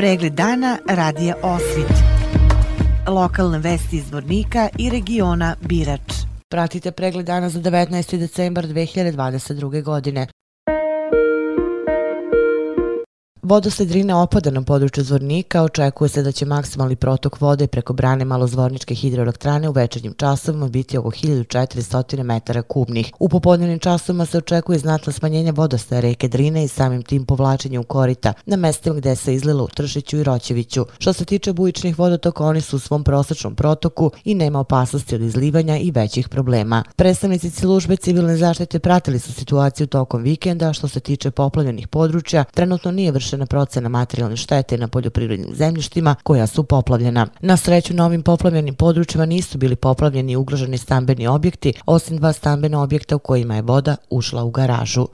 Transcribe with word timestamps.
Pregled 0.00 0.32
dana 0.32 0.78
radija 0.88 1.34
Osvit. 1.42 1.92
Lokalne 3.08 3.58
vesti 3.58 3.96
iz 3.96 4.12
Vornika 4.12 4.68
i 4.78 4.90
regiona 4.90 5.56
Birač. 5.60 6.12
Pratite 6.48 6.92
pregled 6.92 7.26
dana 7.26 7.48
za 7.48 7.60
19. 7.60 8.18
decembar 8.18 8.64
2022. 8.64 9.82
godine. 9.82 10.26
Vodosled 13.42 13.90
Rine 13.90 14.14
opada 14.14 14.50
na 14.50 14.62
području 14.62 15.04
Zvornika, 15.04 15.62
očekuje 15.62 16.08
se 16.08 16.22
da 16.22 16.32
će 16.32 16.46
maksimalni 16.46 16.96
protok 16.96 17.40
vode 17.40 17.66
preko 17.66 17.92
brane 17.92 18.24
malozvorničke 18.24 18.94
hidroelektrane 18.94 19.68
u 19.68 19.72
večernjim 19.72 20.14
časovima 20.14 20.68
biti 20.68 20.98
oko 20.98 21.10
1400 21.10 22.22
metara 22.22 22.62
kubnih. 22.62 23.12
U 23.18 23.28
popodnevnim 23.28 23.78
časovima 23.78 24.26
se 24.26 24.38
očekuje 24.38 24.78
znatno 24.78 25.12
smanjenje 25.12 25.52
vodostaja 25.52 26.00
reke 26.00 26.28
Drine 26.28 26.64
i 26.64 26.68
samim 26.68 27.02
tim 27.02 27.24
povlačenje 27.24 27.78
u 27.78 27.82
korita 27.82 28.32
na 28.46 28.56
mestima 28.56 28.96
gde 28.96 29.16
se 29.16 29.34
izlilo 29.34 29.64
u 29.64 29.68
Tršiću 29.68 30.18
i 30.18 30.24
Roćeviću. 30.24 30.86
Što 30.98 31.12
se 31.12 31.24
tiče 31.24 31.52
bujičnih 31.52 31.98
vodotoka, 31.98 32.44
oni 32.44 32.60
su 32.60 32.76
u 32.76 32.80
svom 32.80 33.04
prosečnom 33.04 33.54
protoku 33.54 34.10
i 34.24 34.34
nema 34.34 34.60
opasnosti 34.60 35.14
od 35.14 35.20
izlivanja 35.20 35.78
i 35.78 35.90
većih 35.90 36.28
problema. 36.28 36.84
Predstavnici 36.96 37.50
službe 37.50 37.96
civilne 37.96 38.36
zaštite 38.36 38.78
pratili 38.78 39.18
su 39.18 39.32
situaciju 39.32 39.86
tokom 39.86 40.22
vikenda, 40.22 40.72
što 40.72 40.88
se 40.88 41.00
tiče 41.00 41.30
poplavljenih 41.30 41.88
područja, 41.88 42.44
trenutno 42.44 42.90
nije 42.90 43.12
vršeno 43.12 43.29
izvršena 43.30 43.46
procena 43.46 43.88
materijalne 43.88 44.36
štete 44.36 44.78
na 44.78 44.88
poljoprivrednim 44.88 45.54
zemljištima 45.54 46.14
koja 46.22 46.46
su 46.46 46.64
poplavljena. 46.64 47.26
Na 47.40 47.56
sreću 47.56 47.94
na 47.94 48.06
ovim 48.06 48.22
poplavljenim 48.22 48.74
područjima 48.74 49.26
nisu 49.26 49.58
bili 49.58 49.76
poplavljeni 49.76 50.32
i 50.32 50.36
ugroženi 50.36 50.78
stambeni 50.78 51.26
objekti, 51.26 51.72
osim 51.86 52.16
dva 52.16 52.32
stambena 52.32 52.82
objekta 52.82 53.16
u 53.16 53.18
kojima 53.18 53.56
je 53.56 53.62
voda 53.62 53.96
ušla 54.10 54.44
u 54.44 54.50
garažu. 54.50 55.08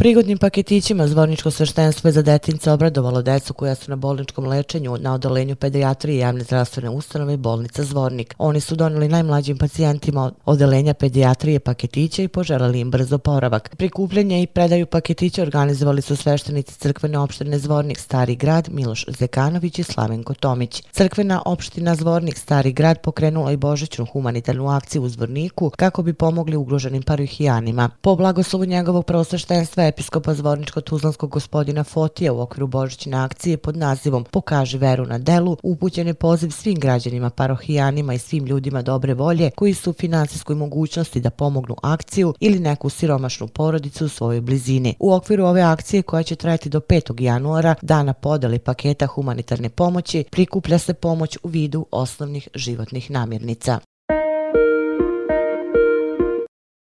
Prigodnim 0.00 0.38
paketićima 0.38 1.08
Zvorničko 1.08 1.50
sveštenstvo 1.50 2.08
je 2.08 2.12
za 2.12 2.22
detince 2.22 2.72
obradovalo 2.72 3.22
decu 3.22 3.54
koja 3.54 3.74
su 3.74 3.90
na 3.90 3.96
bolničkom 3.96 4.46
lečenju 4.46 4.96
na 5.00 5.14
odolenju 5.14 5.56
pedijatrije 5.56 6.18
javne 6.18 6.44
zdravstvene 6.44 6.90
ustanove 6.90 7.36
bolnica 7.36 7.84
Zvornik. 7.84 8.34
Oni 8.38 8.60
su 8.60 8.76
doneli 8.76 9.08
najmlađim 9.08 9.58
pacijentima 9.58 10.32
odelenja 10.44 10.94
pedijatrije 10.94 11.60
paketiće 11.60 12.24
i 12.24 12.28
poželali 12.28 12.80
im 12.80 12.90
brzo 12.90 13.18
poravak. 13.18 13.76
Prikupljanje 13.76 14.42
i 14.42 14.46
predaju 14.46 14.86
paketića 14.86 15.42
organizovali 15.42 16.02
su 16.02 16.16
sveštenici 16.16 16.74
crkvene 16.74 17.18
opštine 17.18 17.58
Zvornik 17.58 17.98
Stari 17.98 18.36
grad 18.36 18.68
Miloš 18.70 19.04
Zekanović 19.08 19.78
i 19.78 19.82
Slavenko 19.82 20.34
Tomić. 20.34 20.82
Crkvena 20.92 21.42
opština 21.46 21.94
Zvornik 21.94 22.38
Stari 22.38 22.72
grad 22.72 23.00
pokrenula 23.00 23.52
i 23.52 23.56
božićnu 23.56 24.06
humanitarnu 24.06 24.68
akciju 24.68 25.02
u 25.02 25.08
Zvorniku 25.08 25.70
kako 25.76 26.02
bi 26.02 26.12
pomogli 26.14 26.56
ugroženim 26.56 27.02
parohijanima. 27.02 27.90
Po 28.00 28.16
blagoslovu 28.16 28.64
njegovog 28.64 29.06
prosveštenstva 29.06 29.87
episkopa 29.88 30.34
Zvorničko-Tuzlanskog 30.34 31.28
gospodina 31.30 31.84
Fotija 31.84 32.32
u 32.32 32.40
okviru 32.40 32.66
Božićne 32.66 33.16
akcije 33.16 33.56
pod 33.56 33.76
nazivom 33.76 34.24
Pokaži 34.24 34.78
veru 34.78 35.06
na 35.06 35.18
delu, 35.18 35.56
upućen 35.62 36.06
je 36.06 36.14
poziv 36.14 36.50
svim 36.50 36.78
građanima, 36.80 37.30
parohijanima 37.30 38.14
i 38.14 38.18
svim 38.18 38.46
ljudima 38.46 38.82
dobre 38.82 39.14
volje 39.14 39.50
koji 39.50 39.74
su 39.74 39.90
u 39.90 39.92
finansijskoj 39.92 40.56
mogućnosti 40.56 41.20
da 41.20 41.30
pomognu 41.30 41.76
akciju 41.82 42.34
ili 42.40 42.58
neku 42.58 42.88
siromašnu 42.88 43.48
porodicu 43.48 44.04
u 44.04 44.08
svojoj 44.08 44.40
blizini. 44.40 44.94
U 44.98 45.12
okviru 45.14 45.44
ove 45.44 45.62
akcije 45.62 46.02
koja 46.02 46.22
će 46.22 46.36
trajati 46.36 46.68
do 46.68 46.80
5. 46.80 47.22
januara, 47.22 47.74
dana 47.82 48.12
podeli 48.12 48.58
paketa 48.58 49.06
humanitarne 49.06 49.68
pomoći, 49.68 50.24
prikuplja 50.30 50.78
se 50.78 50.94
pomoć 50.94 51.38
u 51.42 51.48
vidu 51.48 51.86
osnovnih 51.90 52.48
životnih 52.54 53.10
namirnica. 53.10 53.78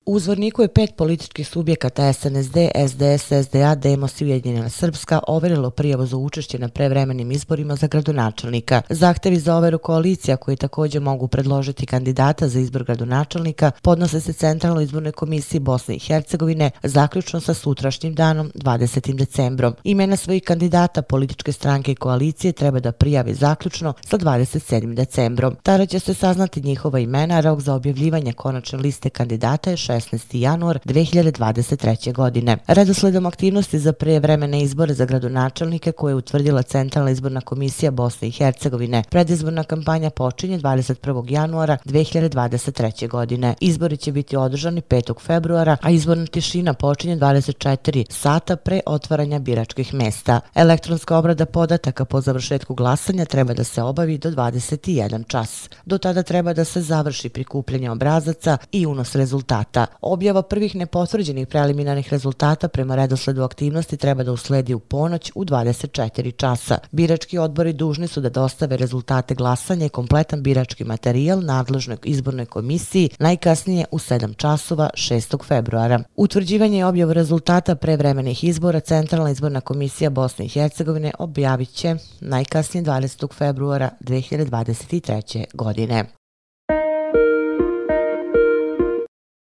U 0.05 0.19
Zvorniku 0.19 0.61
je 0.61 0.67
pet 0.67 0.95
političkih 0.95 1.47
subjekata 1.47 2.13
SNSD, 2.13 2.57
SDS, 2.89 3.47
SDA, 3.47 3.75
Demos 3.75 4.21
i 4.21 4.25
Ujedinjena 4.25 4.69
Srpska 4.69 5.19
overilo 5.27 5.69
prijavu 5.69 6.05
za 6.05 6.17
učešće 6.17 6.59
na 6.59 6.67
prevremenim 6.67 7.31
izborima 7.31 7.75
za 7.75 7.87
gradonačelnika. 7.87 8.81
Zahtevi 8.89 9.39
za 9.39 9.55
overu 9.55 9.77
koalicija 9.77 10.37
koji 10.37 10.57
također 10.57 11.01
mogu 11.01 11.27
predložiti 11.27 11.85
kandidata 11.85 12.47
za 12.47 12.59
izbor 12.59 12.83
gradonačelnika 12.83 13.71
podnose 13.81 14.19
se 14.19 14.33
Centralnoj 14.33 14.83
izbornoj 14.83 15.11
komisiji 15.11 15.59
Bosne 15.59 15.95
i 15.95 15.99
Hercegovine 15.99 16.71
zaključno 16.83 17.39
sa 17.39 17.53
sutrašnjim 17.53 18.15
danom 18.15 18.51
20. 18.55 19.15
decembrom. 19.15 19.73
Imena 19.83 20.15
svojih 20.15 20.43
kandidata 20.43 21.01
političke 21.01 21.51
stranke 21.51 21.91
i 21.91 21.95
koalicije 21.95 22.53
treba 22.53 22.79
da 22.79 22.91
prijavi 22.91 23.33
zaključno 23.33 23.93
sa 24.07 24.17
27. 24.17 24.93
decembrom. 24.93 25.55
Tada 25.63 25.85
će 25.85 25.99
se 25.99 26.13
saznati 26.13 26.61
njihova 26.61 26.99
imena, 26.99 27.39
rok 27.39 27.59
za 27.59 27.73
objavljivanje 27.73 28.33
konačne 28.33 28.79
liste 28.79 29.09
kandidata 29.09 29.71
je 29.71 29.77
16. 29.93 30.37
januar 30.37 30.79
2023. 30.85 32.13
godine. 32.13 32.57
Redosledom 32.67 33.25
aktivnosti 33.25 33.79
za 33.79 33.93
prevremene 33.93 34.61
izbore 34.61 34.93
za 34.93 35.05
gradonačelnike 35.05 35.91
koje 35.91 36.11
je 36.11 36.15
utvrdila 36.15 36.61
Centralna 36.61 37.11
izborna 37.11 37.41
komisija 37.41 37.91
Bosne 37.91 38.27
i 38.27 38.31
Hercegovine. 38.31 39.03
Predizborna 39.09 39.63
kampanja 39.63 40.09
počinje 40.09 40.59
21. 40.59 41.31
januara 41.31 41.77
2023. 41.85 43.09
godine. 43.09 43.55
Izbori 43.59 43.97
će 43.97 44.11
biti 44.11 44.37
održani 44.37 44.81
5. 44.81 45.21
februara, 45.21 45.77
a 45.81 45.89
izborna 45.89 46.25
tišina 46.25 46.73
počinje 46.73 47.17
24 47.17 48.05
sata 48.09 48.55
pre 48.55 48.79
otvaranja 48.85 49.39
biračkih 49.39 49.93
mesta. 49.93 50.39
Elektronska 50.55 51.17
obrada 51.17 51.45
podataka 51.45 52.05
po 52.05 52.21
završetku 52.21 52.75
glasanja 52.75 53.25
treba 53.25 53.53
da 53.53 53.63
se 53.63 53.83
obavi 53.83 54.17
do 54.17 54.31
21 54.31 55.27
čas. 55.27 55.69
Do 55.85 55.97
tada 55.97 56.23
treba 56.23 56.53
da 56.53 56.65
se 56.65 56.81
završi 56.81 57.29
prikupljanje 57.29 57.91
obrazaca 57.91 58.57
i 58.71 58.85
unos 58.85 59.15
rezultata. 59.15 59.82
Objava 60.01 60.41
prvih 60.41 60.75
nepotvrđenih 60.75 61.47
preliminarnih 61.47 62.09
rezultata 62.09 62.67
prema 62.67 62.95
redosledu 62.95 63.43
aktivnosti 63.43 63.97
treba 63.97 64.23
da 64.23 64.31
usledi 64.31 64.73
u 64.73 64.79
ponoć 64.79 65.31
u 65.35 65.45
24 65.45 66.35
časa. 66.35 66.77
Birački 66.91 67.37
odbori 67.37 67.73
dužni 67.73 68.07
su 68.07 68.21
da 68.21 68.29
dostave 68.29 68.77
rezultate 68.77 69.35
glasanja 69.35 69.85
i 69.85 69.89
kompletan 69.89 70.43
birački 70.43 70.83
materijal 70.83 71.39
nadležnoj 71.45 71.97
izbornoj 72.03 72.45
komisiji 72.45 73.09
najkasnije 73.19 73.85
u 73.91 73.99
7 73.99 74.35
časova 74.37 74.89
6. 74.93 75.45
februara. 75.47 76.03
Utvrđivanje 76.15 76.79
i 76.79 76.83
objava 76.83 77.13
rezultata 77.13 77.75
prevremenih 77.75 78.43
izbora 78.43 78.79
Centralna 78.79 79.31
izborna 79.31 79.61
komisija 79.61 80.09
Bosne 80.09 80.45
i 80.45 80.49
Hercegovine 80.49 81.11
objavit 81.19 81.69
će 81.69 81.95
najkasnije 82.21 82.83
20. 82.83 83.33
februara 83.33 83.89
2023. 83.99 85.45
godine. 85.53 86.22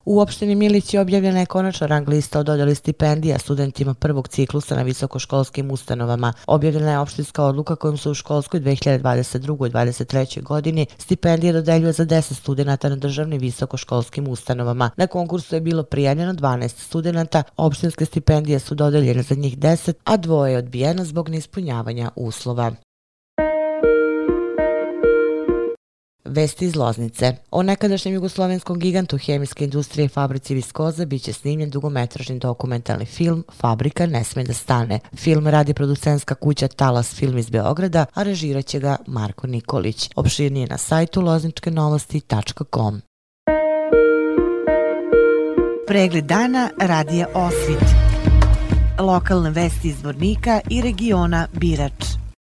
U 0.05 0.19
opštini 0.19 0.55
Milić 0.55 0.93
je 0.93 1.01
objavljena 1.01 1.39
je 1.39 1.45
konačna 1.45 1.87
rang 1.87 2.09
lista 2.09 2.39
o 2.39 2.43
dodjeli 2.43 2.75
stipendija 2.75 3.39
studentima 3.39 3.93
prvog 3.93 4.27
ciklusa 4.27 4.75
na 4.75 4.81
visokoškolskim 4.81 5.71
ustanovama. 5.71 6.33
Objavljena 6.47 6.91
je 6.91 6.99
opštinska 6.99 7.43
odluka 7.43 7.75
kojom 7.75 7.97
se 7.97 8.09
u 8.09 8.13
školskoj 8.13 8.59
2022-2023. 8.59 10.41
godini 10.41 10.85
stipendije 10.97 11.53
dodeljuje 11.53 11.93
za 11.93 12.05
10 12.05 12.33
studenta 12.33 12.89
na 12.89 12.95
državnim 12.95 13.39
visokoškolskim 13.39 14.27
ustanovama. 14.27 14.89
Na 14.97 15.07
konkursu 15.07 15.55
je 15.55 15.61
bilo 15.61 15.83
prijavljeno 15.83 16.33
12 16.33 16.67
studenta, 16.67 17.43
opštinske 17.57 18.05
stipendije 18.05 18.59
su 18.59 18.75
dodeljene 18.75 19.23
za 19.23 19.35
njih 19.35 19.57
10, 19.57 19.93
a 20.03 20.17
dvoje 20.17 20.51
je 20.51 20.57
odbijeno 20.57 21.05
zbog 21.05 21.29
neispunjavanja 21.29 22.09
uslova. 22.15 22.71
Vesti 26.25 26.65
iz 26.65 26.75
Loznice. 26.75 27.35
O 27.51 27.63
nekadašnjem 27.63 28.13
jugoslovenskom 28.13 28.79
gigantu 28.79 29.17
hemijske 29.17 29.63
industrije 29.63 30.09
fabrici 30.09 30.55
Viskoza 30.55 31.05
biće 31.05 31.33
snimljen 31.33 31.69
dugometražni 31.69 32.39
dokumentalni 32.39 33.05
film 33.05 33.43
Fabrika 33.59 34.05
ne 34.05 34.23
sme 34.23 34.43
da 34.43 34.53
stane. 34.53 34.99
Film 35.15 35.47
radi 35.47 35.73
producentska 35.73 36.35
kuća 36.35 36.67
Talas 36.67 37.15
Film 37.15 37.37
iz 37.37 37.49
Beograda, 37.49 38.05
a 38.13 38.23
režirat 38.23 38.65
će 38.65 38.79
ga 38.79 38.97
Marko 39.07 39.47
Nikolić. 39.47 40.09
Opširnije 40.15 40.67
na 40.67 40.77
sajtu 40.77 41.21
lozničkenovosti.com. 41.21 43.01
Pregled 45.87 46.25
dana 46.25 46.69
radija 46.79 47.27
Osvit. 47.33 47.83
Lokalne 48.99 49.49
vesti 49.49 49.87
iz 49.87 50.03
Vornika 50.03 50.59
i 50.69 50.81
regiona 50.81 51.47
Birač. 51.53 52.22